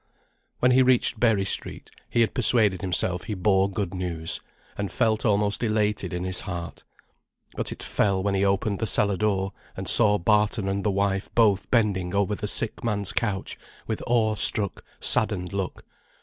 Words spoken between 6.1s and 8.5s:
in his heart. But it fell when he